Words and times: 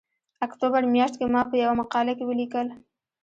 اکتوبر 0.45 0.81
میاشت 0.93 1.15
کې 1.19 1.25
ما 1.33 1.41
په 1.49 1.55
یوه 1.63 1.75
مقاله 1.81 2.13
کې 2.17 2.23
ولیکل 2.27 2.67